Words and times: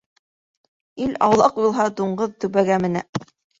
Ил 1.05 1.13
аулаҡ 1.27 1.53
булһа, 1.61 1.87
дуңғыҙ 2.01 2.37
түбәгә 2.47 2.83
менә. 2.89 3.07